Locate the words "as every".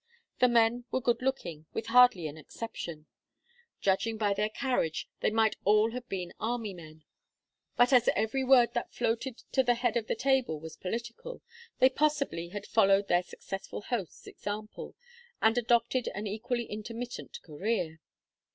7.93-8.43